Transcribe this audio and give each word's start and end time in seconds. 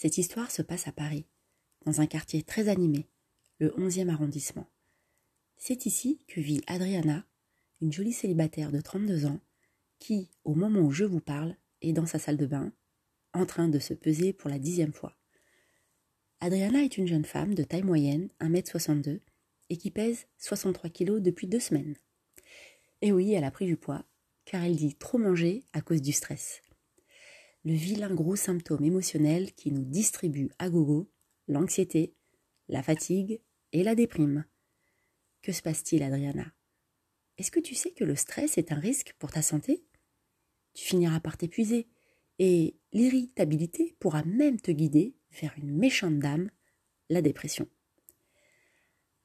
Cette 0.00 0.16
histoire 0.16 0.50
se 0.50 0.62
passe 0.62 0.88
à 0.88 0.92
Paris, 0.92 1.26
dans 1.84 2.00
un 2.00 2.06
quartier 2.06 2.42
très 2.42 2.70
animé, 2.70 3.06
le 3.58 3.68
11e 3.72 4.08
arrondissement. 4.08 4.66
C'est 5.58 5.84
ici 5.84 6.24
que 6.26 6.40
vit 6.40 6.62
Adriana, 6.66 7.26
une 7.82 7.92
jolie 7.92 8.14
célibataire 8.14 8.72
de 8.72 8.80
32 8.80 9.26
ans, 9.26 9.40
qui, 9.98 10.30
au 10.44 10.54
moment 10.54 10.80
où 10.80 10.90
je 10.90 11.04
vous 11.04 11.20
parle, 11.20 11.54
est 11.82 11.92
dans 11.92 12.06
sa 12.06 12.18
salle 12.18 12.38
de 12.38 12.46
bain, 12.46 12.72
en 13.34 13.44
train 13.44 13.68
de 13.68 13.78
se 13.78 13.92
peser 13.92 14.32
pour 14.32 14.48
la 14.48 14.58
dixième 14.58 14.94
fois. 14.94 15.18
Adriana 16.40 16.82
est 16.82 16.96
une 16.96 17.06
jeune 17.06 17.26
femme 17.26 17.54
de 17.54 17.62
taille 17.62 17.82
moyenne, 17.82 18.30
1m62, 18.40 19.20
et 19.68 19.76
qui 19.76 19.90
pèse 19.90 20.28
63 20.38 20.88
kilos 20.88 21.20
depuis 21.20 21.46
deux 21.46 21.60
semaines. 21.60 21.96
Et 23.02 23.12
oui, 23.12 23.34
elle 23.34 23.44
a 23.44 23.50
pris 23.50 23.66
du 23.66 23.76
poids, 23.76 24.06
car 24.46 24.64
elle 24.64 24.76
dit 24.76 24.94
trop 24.94 25.18
manger 25.18 25.66
à 25.74 25.82
cause 25.82 26.00
du 26.00 26.12
stress. 26.12 26.62
Le 27.64 27.74
vilain 27.74 28.14
gros 28.14 28.36
symptôme 28.36 28.84
émotionnel 28.84 29.52
qui 29.52 29.70
nous 29.70 29.84
distribue 29.84 30.50
à 30.58 30.70
gogo, 30.70 31.10
l'anxiété, 31.46 32.14
la 32.68 32.82
fatigue 32.82 33.40
et 33.72 33.82
la 33.82 33.94
déprime. 33.94 34.46
Que 35.42 35.52
se 35.52 35.60
passe-t-il, 35.60 36.02
Adriana? 36.02 36.52
Est-ce 37.36 37.50
que 37.50 37.60
tu 37.60 37.74
sais 37.74 37.92
que 37.92 38.04
le 38.04 38.16
stress 38.16 38.56
est 38.56 38.72
un 38.72 38.78
risque 38.78 39.14
pour 39.18 39.30
ta 39.30 39.42
santé? 39.42 39.84
Tu 40.72 40.84
finiras 40.84 41.20
par 41.20 41.36
t'épuiser, 41.36 41.88
et 42.38 42.78
l'irritabilité 42.92 43.94
pourra 44.00 44.24
même 44.24 44.58
te 44.58 44.70
guider 44.70 45.14
vers 45.42 45.52
une 45.58 45.76
méchante 45.76 46.18
dame, 46.18 46.50
la 47.10 47.20
dépression. 47.20 47.68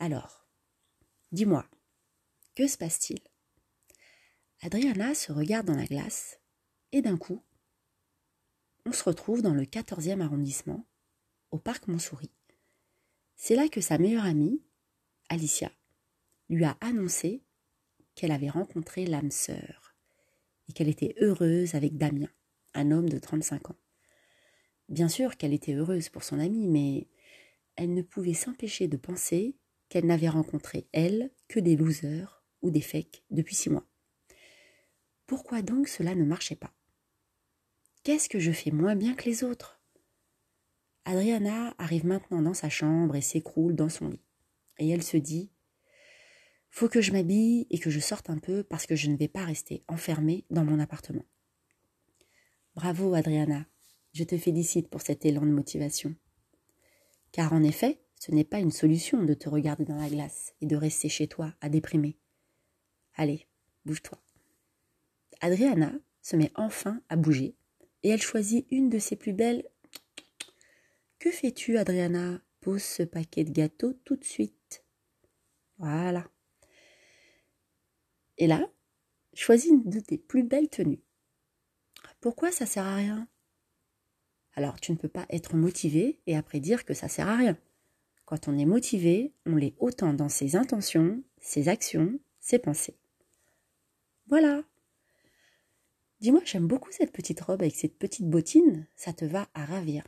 Alors, 0.00 0.44
dis-moi, 1.30 1.68
que 2.56 2.66
se 2.66 2.76
passe-t-il? 2.76 3.20
Adriana 4.62 5.14
se 5.14 5.30
regarde 5.30 5.66
dans 5.66 5.76
la 5.76 5.86
glace 5.86 6.40
et 6.90 7.02
d'un 7.02 7.16
coup, 7.16 7.42
on 8.86 8.92
se 8.92 9.04
retrouve 9.04 9.42
dans 9.42 9.54
le 9.54 9.64
14e 9.64 10.20
arrondissement, 10.20 10.86
au 11.50 11.58
parc 11.58 11.88
Montsouris. 11.88 12.30
C'est 13.36 13.56
là 13.56 13.68
que 13.68 13.80
sa 13.80 13.98
meilleure 13.98 14.24
amie, 14.24 14.62
Alicia, 15.28 15.72
lui 16.48 16.64
a 16.64 16.76
annoncé 16.80 17.42
qu'elle 18.14 18.32
avait 18.32 18.50
rencontré 18.50 19.06
l'âme 19.06 19.30
sœur 19.30 19.94
et 20.68 20.72
qu'elle 20.72 20.88
était 20.88 21.14
heureuse 21.20 21.74
avec 21.74 21.96
Damien, 21.96 22.28
un 22.74 22.90
homme 22.90 23.08
de 23.08 23.18
35 23.18 23.70
ans. 23.70 23.76
Bien 24.88 25.08
sûr 25.08 25.36
qu'elle 25.36 25.54
était 25.54 25.74
heureuse 25.74 26.08
pour 26.08 26.24
son 26.24 26.38
ami, 26.38 26.68
mais 26.68 27.08
elle 27.76 27.94
ne 27.94 28.02
pouvait 28.02 28.34
s'empêcher 28.34 28.86
de 28.86 28.96
penser 28.96 29.56
qu'elle 29.88 30.06
n'avait 30.06 30.28
rencontré, 30.28 30.88
elle, 30.92 31.30
que 31.48 31.60
des 31.60 31.76
losers 31.76 32.44
ou 32.62 32.70
des 32.70 32.80
fakes 32.80 33.22
depuis 33.30 33.54
six 33.54 33.70
mois. 33.70 33.86
Pourquoi 35.26 35.62
donc 35.62 35.88
cela 35.88 36.14
ne 36.14 36.24
marchait 36.24 36.56
pas? 36.56 36.72
Qu'est-ce 38.04 38.28
que 38.28 38.38
je 38.38 38.52
fais 38.52 38.70
moins 38.70 38.96
bien 38.96 39.14
que 39.14 39.24
les 39.24 39.44
autres? 39.44 39.80
Adriana 41.06 41.74
arrive 41.78 42.04
maintenant 42.04 42.42
dans 42.42 42.52
sa 42.52 42.68
chambre 42.68 43.16
et 43.16 43.22
s'écroule 43.22 43.74
dans 43.74 43.88
son 43.88 44.08
lit. 44.08 44.20
Et 44.78 44.90
elle 44.90 45.02
se 45.02 45.16
dit 45.16 45.50
Faut 46.68 46.90
que 46.90 47.00
je 47.00 47.12
m'habille 47.12 47.66
et 47.70 47.78
que 47.78 47.88
je 47.88 48.00
sorte 48.00 48.28
un 48.28 48.36
peu 48.36 48.62
parce 48.62 48.84
que 48.84 48.94
je 48.94 49.08
ne 49.08 49.16
vais 49.16 49.28
pas 49.28 49.46
rester 49.46 49.84
enfermée 49.88 50.44
dans 50.50 50.66
mon 50.66 50.80
appartement. 50.80 51.24
Bravo, 52.74 53.14
Adriana. 53.14 53.64
Je 54.12 54.24
te 54.24 54.36
félicite 54.36 54.90
pour 54.90 55.00
cet 55.00 55.24
élan 55.24 55.46
de 55.46 55.50
motivation. 55.52 56.14
Car 57.32 57.54
en 57.54 57.62
effet, 57.62 58.02
ce 58.20 58.32
n'est 58.32 58.44
pas 58.44 58.60
une 58.60 58.70
solution 58.70 59.22
de 59.22 59.32
te 59.32 59.48
regarder 59.48 59.86
dans 59.86 59.96
la 59.96 60.10
glace 60.10 60.52
et 60.60 60.66
de 60.66 60.76
rester 60.76 61.08
chez 61.08 61.26
toi 61.26 61.54
à 61.62 61.70
déprimer. 61.70 62.18
Allez, 63.14 63.46
bouge-toi. 63.86 64.18
Adriana 65.40 65.94
se 66.20 66.36
met 66.36 66.52
enfin 66.54 67.00
à 67.08 67.16
bouger 67.16 67.56
et 68.04 68.10
elle 68.10 68.22
choisit 68.22 68.66
une 68.70 68.90
de 68.90 69.00
ses 69.00 69.16
plus 69.16 69.32
belles. 69.32 69.68
Que 71.18 71.30
fais-tu, 71.30 71.78
Adriana? 71.78 72.40
Pose 72.60 72.82
ce 72.82 73.02
paquet 73.02 73.44
de 73.44 73.50
gâteaux 73.50 73.94
tout 74.04 74.16
de 74.16 74.24
suite. 74.24 74.84
Voilà. 75.78 76.30
Et 78.38 78.46
là, 78.46 78.70
choisis 79.32 79.70
une 79.70 79.90
de 79.90 80.00
tes 80.00 80.18
plus 80.18 80.44
belles 80.44 80.68
tenues. 80.68 81.02
Pourquoi 82.20 82.52
ça 82.52 82.66
sert 82.66 82.84
à 82.84 82.96
rien? 82.96 83.26
Alors, 84.54 84.80
tu 84.80 84.92
ne 84.92 84.96
peux 84.96 85.08
pas 85.08 85.26
être 85.30 85.56
motivé 85.56 86.20
et 86.26 86.36
après 86.36 86.60
dire 86.60 86.84
que 86.84 86.94
ça 86.94 87.08
sert 87.08 87.28
à 87.28 87.36
rien. 87.36 87.58
Quand 88.24 88.48
on 88.48 88.56
est 88.56 88.64
motivé, 88.64 89.32
on 89.46 89.56
l'est 89.56 89.74
autant 89.78 90.14
dans 90.14 90.28
ses 90.28 90.56
intentions, 90.56 91.22
ses 91.38 91.68
actions, 91.68 92.18
ses 92.40 92.58
pensées. 92.58 92.98
Voilà. 94.26 94.62
Dis-moi, 96.24 96.40
j'aime 96.46 96.66
beaucoup 96.66 96.90
cette 96.90 97.12
petite 97.12 97.42
robe 97.42 97.60
avec 97.60 97.76
cette 97.76 97.98
petite 97.98 98.26
bottine, 98.26 98.86
ça 98.96 99.12
te 99.12 99.26
va 99.26 99.46
à 99.52 99.66
ravir. 99.66 100.04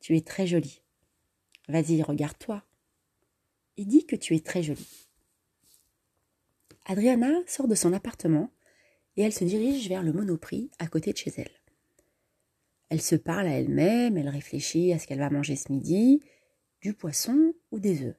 Tu 0.00 0.16
es 0.16 0.22
très 0.22 0.44
jolie. 0.48 0.82
Vas-y, 1.68 2.02
regarde-toi. 2.02 2.64
Et 3.76 3.84
dis 3.84 4.06
que 4.06 4.16
tu 4.16 4.34
es 4.34 4.40
très 4.40 4.64
jolie. 4.64 5.06
Adriana 6.84 7.30
sort 7.46 7.68
de 7.68 7.76
son 7.76 7.92
appartement 7.92 8.50
et 9.16 9.22
elle 9.22 9.32
se 9.32 9.44
dirige 9.44 9.88
vers 9.88 10.02
le 10.02 10.12
monoprix 10.12 10.68
à 10.80 10.88
côté 10.88 11.12
de 11.12 11.18
chez 11.18 11.32
elle. 11.36 11.60
Elle 12.88 13.02
se 13.02 13.14
parle 13.14 13.46
à 13.46 13.56
elle-même, 13.56 14.16
elle 14.16 14.28
réfléchit 14.28 14.92
à 14.92 14.98
ce 14.98 15.06
qu'elle 15.06 15.20
va 15.20 15.30
manger 15.30 15.54
ce 15.54 15.70
midi, 15.70 16.24
du 16.80 16.92
poisson 16.92 17.54
ou 17.70 17.78
des 17.78 18.02
œufs. 18.02 18.16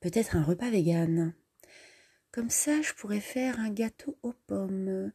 Peut-être 0.00 0.36
un 0.36 0.44
repas 0.44 0.68
vegan. 0.68 1.32
Comme 2.30 2.50
ça, 2.50 2.82
je 2.82 2.92
pourrais 2.92 3.20
faire 3.20 3.58
un 3.58 3.70
gâteau 3.70 4.18
aux 4.22 4.34
pommes. 4.46 5.10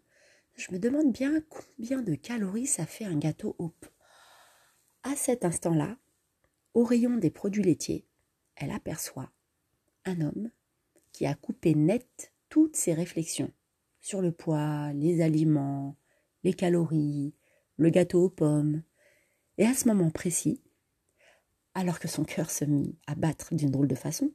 Je 0.55 0.71
me 0.71 0.79
demande 0.79 1.11
bien 1.11 1.41
combien 1.49 2.01
de 2.01 2.16
calories 2.16 2.66
ça 2.66 2.85
fait 2.85 3.05
un 3.05 3.17
gâteau 3.17 3.55
pommes. 3.59 3.85
À 5.03 5.16
cet 5.16 5.43
instant-là, 5.43 5.97
au 6.73 6.83
rayon 6.83 7.17
des 7.17 7.29
produits 7.29 7.63
laitiers, 7.63 8.07
elle 8.55 8.71
aperçoit 8.71 9.31
un 10.05 10.21
homme 10.21 10.49
qui 11.11 11.25
a 11.25 11.35
coupé 11.35 11.75
net 11.75 12.33
toutes 12.49 12.75
ses 12.75 12.94
réflexions 12.94 13.51
sur 13.99 14.21
le 14.21 14.31
poids, 14.31 14.94
les 14.94 15.21
aliments, 15.21 15.97
les 16.44 16.53
calories, 16.53 17.35
le 17.77 17.89
gâteau 17.89 18.25
aux 18.25 18.29
pommes. 18.29 18.83
Et 19.57 19.65
à 19.65 19.73
ce 19.73 19.88
moment 19.88 20.09
précis, 20.09 20.61
alors 21.73 21.99
que 21.99 22.07
son 22.07 22.23
cœur 22.23 22.49
se 22.49 22.65
mit 22.65 22.97
à 23.07 23.15
battre 23.15 23.55
d'une 23.55 23.71
drôle 23.71 23.88
de 23.88 23.95
façon, 23.95 24.31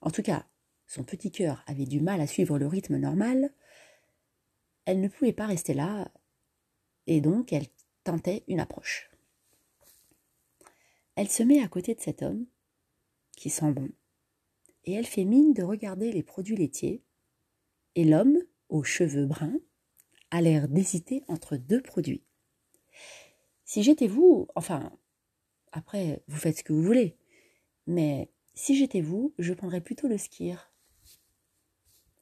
en 0.00 0.10
tout 0.10 0.22
cas, 0.22 0.46
son 0.86 1.02
petit 1.02 1.32
cœur 1.32 1.64
avait 1.66 1.86
du 1.86 2.00
mal 2.00 2.20
à 2.20 2.26
suivre 2.26 2.58
le 2.58 2.66
rythme 2.66 2.98
normal, 2.98 3.53
elle 4.86 5.00
ne 5.00 5.08
pouvait 5.08 5.32
pas 5.32 5.46
rester 5.46 5.74
là, 5.74 6.10
et 7.06 7.20
donc 7.20 7.52
elle 7.52 7.66
tentait 8.02 8.44
une 8.48 8.60
approche. 8.60 9.10
Elle 11.16 11.28
se 11.28 11.42
met 11.42 11.62
à 11.62 11.68
côté 11.68 11.94
de 11.94 12.00
cet 12.00 12.22
homme, 12.22 12.46
qui 13.36 13.50
sent 13.50 13.72
bon, 13.72 13.88
et 14.84 14.92
elle 14.92 15.06
fait 15.06 15.24
mine 15.24 15.54
de 15.54 15.62
regarder 15.62 16.12
les 16.12 16.22
produits 16.22 16.56
laitiers, 16.56 17.02
et 17.94 18.04
l'homme, 18.04 18.38
aux 18.68 18.82
cheveux 18.82 19.26
bruns, 19.26 19.60
a 20.30 20.40
l'air 20.40 20.68
d'hésiter 20.68 21.22
entre 21.28 21.56
deux 21.56 21.80
produits. 21.80 22.24
Si 23.64 23.82
j'étais 23.82 24.08
vous, 24.08 24.48
enfin, 24.54 24.92
après, 25.72 26.22
vous 26.28 26.36
faites 26.36 26.58
ce 26.58 26.64
que 26.64 26.72
vous 26.72 26.82
voulez, 26.82 27.16
mais 27.86 28.30
si 28.54 28.76
j'étais 28.76 29.00
vous, 29.00 29.34
je 29.38 29.52
prendrais 29.52 29.80
plutôt 29.80 30.08
le 30.08 30.18
skir. 30.18 30.72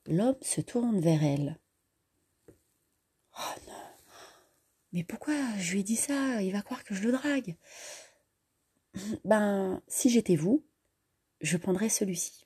L'homme 0.06 0.38
se 0.40 0.60
tourne 0.60 1.00
vers 1.00 1.22
elle. 1.22 1.58
Oh 3.38 3.54
non, 3.66 3.74
mais 4.92 5.04
pourquoi 5.04 5.34
je 5.58 5.72
lui 5.72 5.80
ai 5.80 5.82
dit 5.82 5.96
ça? 5.96 6.42
Il 6.42 6.52
va 6.52 6.62
croire 6.62 6.84
que 6.84 6.94
je 6.94 7.02
le 7.02 7.12
drague. 7.12 7.56
Ben, 9.24 9.82
si 9.88 10.10
j'étais 10.10 10.36
vous, 10.36 10.64
je 11.40 11.56
prendrais 11.56 11.88
celui-ci. 11.88 12.44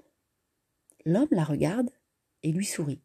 L'homme 1.05 1.29
la 1.31 1.45
regarde 1.45 1.91
et 2.43 2.53
lui 2.53 2.67
sourit. 2.67 3.01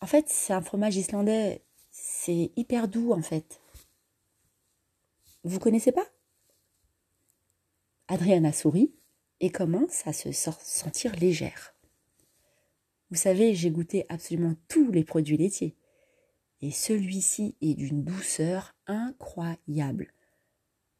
En 0.00 0.06
fait, 0.06 0.28
c'est 0.28 0.52
un 0.52 0.62
fromage 0.62 0.96
islandais. 0.96 1.64
C'est 1.90 2.52
hyper 2.56 2.88
doux, 2.88 3.12
en 3.12 3.22
fait. 3.22 3.60
Vous 5.42 5.58
connaissez 5.58 5.92
pas? 5.92 6.06
Adriana 8.08 8.52
sourit 8.52 8.94
et 9.40 9.50
commence 9.50 10.06
à 10.06 10.12
se 10.12 10.30
sentir 10.32 11.14
légère. 11.16 11.74
Vous 13.10 13.16
savez, 13.16 13.54
j'ai 13.54 13.70
goûté 13.70 14.06
absolument 14.08 14.54
tous 14.68 14.90
les 14.90 15.04
produits 15.04 15.36
laitiers. 15.36 15.76
Et 16.60 16.70
celui-ci 16.70 17.56
est 17.60 17.74
d'une 17.74 18.04
douceur 18.04 18.74
incroyable. 18.86 20.12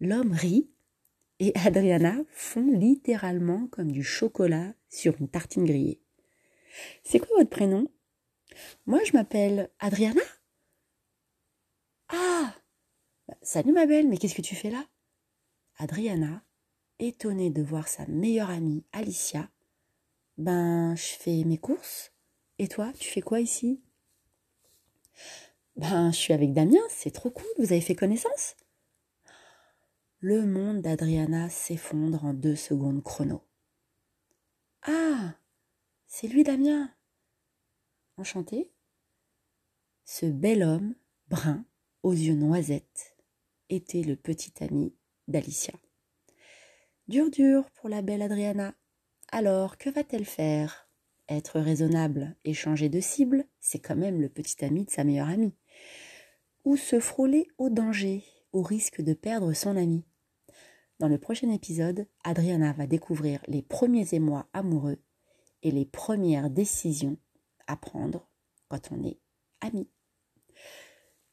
L'homme 0.00 0.32
rit 0.32 0.70
et 1.38 1.52
Adriana 1.56 2.16
fond 2.28 2.70
littéralement 2.70 3.66
comme 3.68 3.90
du 3.90 4.02
chocolat 4.02 4.74
sur 4.88 5.18
une 5.20 5.28
tartine 5.28 5.64
grillée. 5.64 6.00
C'est 7.02 7.18
quoi 7.18 7.36
votre 7.38 7.50
prénom? 7.50 7.88
Moi, 8.86 9.02
je 9.04 9.12
m'appelle 9.12 9.70
Adriana? 9.78 10.20
Ah 12.08 12.54
Salut 13.42 13.72
ma 13.72 13.86
belle, 13.86 14.08
mais 14.08 14.18
qu'est-ce 14.18 14.34
que 14.34 14.42
tu 14.42 14.54
fais 14.54 14.70
là? 14.70 14.84
Adriana, 15.78 16.44
étonnée 16.98 17.50
de 17.50 17.62
voir 17.62 17.88
sa 17.88 18.06
meilleure 18.06 18.50
amie 18.50 18.84
Alicia, 18.92 19.50
ben, 20.36 20.94
je 20.96 21.16
fais 21.18 21.44
mes 21.44 21.58
courses. 21.58 22.12
Et 22.58 22.68
toi, 22.68 22.92
tu 22.98 23.08
fais 23.08 23.22
quoi 23.22 23.40
ici? 23.40 23.82
Ben, 25.76 26.12
je 26.12 26.16
suis 26.16 26.32
avec 26.32 26.52
Damien, 26.52 26.78
c'est 26.88 27.10
trop 27.10 27.30
cool, 27.30 27.46
vous 27.58 27.72
avez 27.72 27.80
fait 27.80 27.96
connaissance? 27.96 28.56
Le 30.20 30.46
monde 30.46 30.80
d'Adriana 30.80 31.50
s'effondre 31.50 32.24
en 32.24 32.32
deux 32.32 32.56
secondes 32.56 33.02
chrono. 33.02 33.42
Ah 34.82 35.34
C'est 36.06 36.28
lui 36.28 36.44
Damien 36.44 36.90
Enchanté 38.16 38.72
Ce 40.04 40.26
bel 40.26 40.62
homme, 40.62 40.94
brun, 41.28 41.64
aux 42.02 42.12
yeux 42.12 42.36
noisettes, 42.36 43.16
était 43.68 44.02
le 44.02 44.16
petit 44.16 44.52
ami 44.62 44.94
d'Alicia. 45.26 45.74
Dur 47.08 47.30
dur 47.30 47.70
pour 47.72 47.88
la 47.88 48.00
belle 48.00 48.22
Adriana. 48.22 48.74
Alors, 49.32 49.76
que 49.76 49.90
va-t-elle 49.90 50.24
faire? 50.24 50.83
Être 51.28 51.58
raisonnable 51.60 52.36
et 52.44 52.52
changer 52.52 52.88
de 52.88 53.00
cible, 53.00 53.46
c'est 53.60 53.78
quand 53.78 53.96
même 53.96 54.20
le 54.20 54.28
petit 54.28 54.62
ami 54.64 54.84
de 54.84 54.90
sa 54.90 55.04
meilleure 55.04 55.28
amie. 55.28 55.54
Ou 56.64 56.76
se 56.76 57.00
frôler 57.00 57.48
au 57.58 57.70
danger, 57.70 58.24
au 58.52 58.62
risque 58.62 59.00
de 59.00 59.14
perdre 59.14 59.52
son 59.52 59.76
ami. 59.76 60.04
Dans 61.00 61.08
le 61.08 61.18
prochain 61.18 61.50
épisode, 61.50 62.06
Adriana 62.24 62.72
va 62.72 62.86
découvrir 62.86 63.40
les 63.48 63.62
premiers 63.62 64.14
émois 64.14 64.48
amoureux 64.52 64.98
et 65.62 65.70
les 65.70 65.86
premières 65.86 66.50
décisions 66.50 67.16
à 67.66 67.76
prendre 67.76 68.28
quand 68.68 68.92
on 68.92 69.02
est 69.02 69.18
ami. 69.60 69.88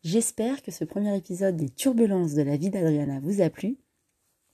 J'espère 0.03 0.63
que 0.63 0.71
ce 0.71 0.83
premier 0.83 1.15
épisode 1.15 1.57
des 1.57 1.69
turbulences 1.69 2.33
de 2.33 2.41
la 2.41 2.57
vie 2.57 2.71
d'Adriana 2.71 3.19
vous 3.19 3.41
a 3.41 3.49
plu. 3.49 3.77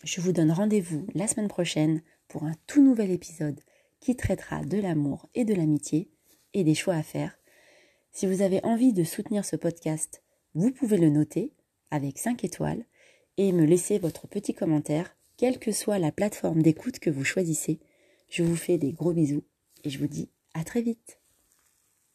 Je 0.03 0.19
vous 0.19 0.33
donne 0.33 0.51
rendez-vous 0.51 1.07
la 1.13 1.27
semaine 1.27 1.47
prochaine 1.47 2.01
pour 2.27 2.43
un 2.43 2.53
tout 2.65 2.83
nouvel 2.83 3.11
épisode 3.11 3.61
qui 3.99 4.15
traitera 4.15 4.63
de 4.63 4.79
l'amour 4.79 5.27
et 5.35 5.45
de 5.45 5.53
l'amitié 5.53 6.09
et 6.53 6.63
des 6.63 6.75
choix 6.75 6.95
à 6.95 7.03
faire. 7.03 7.37
Si 8.11 8.25
vous 8.25 8.41
avez 8.41 8.59
envie 8.63 8.93
de 8.93 9.03
soutenir 9.03 9.45
ce 9.45 9.55
podcast, 9.55 10.23
vous 10.55 10.71
pouvez 10.71 10.97
le 10.97 11.09
noter 11.09 11.53
avec 11.91 12.17
5 12.17 12.43
étoiles 12.43 12.85
et 13.37 13.51
me 13.51 13.65
laisser 13.65 13.99
votre 13.99 14.27
petit 14.27 14.53
commentaire, 14.53 15.15
quelle 15.37 15.59
que 15.59 15.71
soit 15.71 15.99
la 15.99 16.11
plateforme 16.11 16.61
d'écoute 16.61 16.99
que 16.99 17.09
vous 17.09 17.23
choisissez. 17.23 17.79
Je 18.29 18.43
vous 18.43 18.55
fais 18.55 18.77
des 18.77 18.91
gros 18.91 19.13
bisous 19.13 19.43
et 19.83 19.89
je 19.89 19.99
vous 19.99 20.07
dis 20.07 20.29
à 20.53 20.63
très 20.63 20.81
vite. 20.81 21.16